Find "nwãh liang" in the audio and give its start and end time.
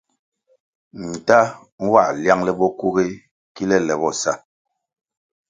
1.83-2.41